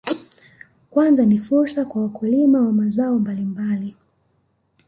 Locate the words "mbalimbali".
3.19-3.95